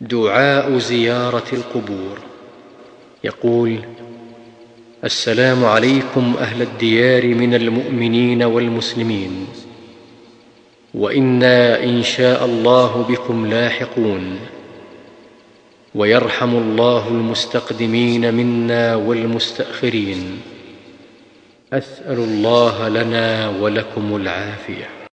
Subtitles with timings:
[0.00, 2.18] دعاء زيارة القبور.
[3.24, 3.78] يقول
[5.04, 9.46] السلام عليكم أهل الديار من المؤمنين والمسلمين
[10.94, 14.38] وإنا إن شاء الله بكم لاحقون
[15.94, 20.40] ويرحم الله المستقدمين منا والمستأخرين.
[21.72, 24.96] أسأل الله لنا ولكم العافية.